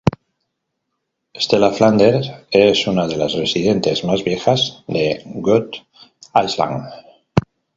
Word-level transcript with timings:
Stella 1.45 1.69
Flanders 1.71 2.31
es 2.49 2.87
una 2.87 3.07
de 3.07 3.17
las 3.17 3.33
residentes 3.33 4.03
más 4.03 4.23
viejas 4.23 4.83
de 4.87 5.21
Goat 5.27 5.73
Island. 6.43 6.89